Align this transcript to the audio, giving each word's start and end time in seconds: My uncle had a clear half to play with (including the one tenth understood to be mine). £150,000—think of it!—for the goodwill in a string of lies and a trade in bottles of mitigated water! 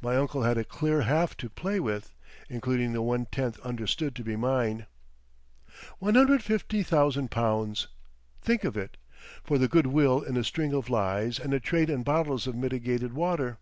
My 0.00 0.14
uncle 0.16 0.44
had 0.44 0.56
a 0.56 0.62
clear 0.62 1.00
half 1.02 1.36
to 1.38 1.48
play 1.50 1.80
with 1.80 2.14
(including 2.48 2.92
the 2.92 3.02
one 3.02 3.26
tenth 3.26 3.58
understood 3.66 4.14
to 4.14 4.22
be 4.22 4.36
mine). 4.36 4.86
£150,000—think 6.00 8.62
of 8.62 8.76
it!—for 8.76 9.58
the 9.58 9.66
goodwill 9.66 10.20
in 10.22 10.36
a 10.36 10.44
string 10.44 10.72
of 10.72 10.88
lies 10.88 11.40
and 11.40 11.52
a 11.52 11.58
trade 11.58 11.90
in 11.90 12.04
bottles 12.04 12.46
of 12.46 12.54
mitigated 12.54 13.14
water! 13.14 13.58